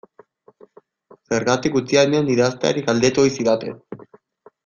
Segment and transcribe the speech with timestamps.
[1.33, 3.79] Zergatik utzia nion idazteari galdetu ohi zidaten.